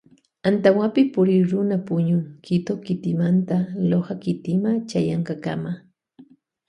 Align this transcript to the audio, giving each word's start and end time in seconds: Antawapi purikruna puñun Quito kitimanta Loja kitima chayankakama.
Antawapi 0.49 1.01
purikruna 1.13 1.77
puñun 1.87 2.23
Quito 2.45 2.73
kitimanta 2.85 3.55
Loja 3.89 4.13
kitima 4.23 4.69
chayankakama. 4.89 5.71